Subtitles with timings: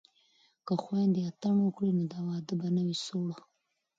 [0.65, 3.33] که خویندې اتڼ وکړي نو واده به نه وي سوړ.